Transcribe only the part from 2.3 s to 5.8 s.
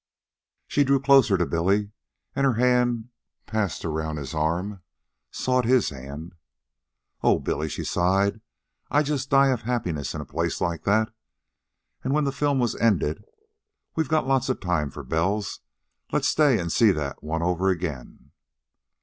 and her hand, passed around his arm, sought